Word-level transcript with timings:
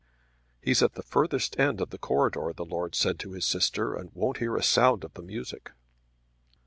"He's 0.63 0.81
at 0.81 0.93
the 0.95 1.03
furthest 1.03 1.59
end 1.59 1.79
of 1.79 1.91
the 1.91 1.99
corridor," 1.99 2.51
the 2.55 2.65
Lord 2.65 2.95
said 2.95 3.19
to 3.19 3.33
his 3.33 3.45
sister, 3.45 3.93
"and 3.93 4.09
won't 4.15 4.37
hear 4.37 4.55
a 4.55 4.63
sound 4.63 5.03
of 5.03 5.13
the 5.13 5.21
music." 5.21 5.73